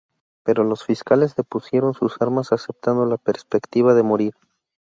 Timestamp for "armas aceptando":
2.23-3.05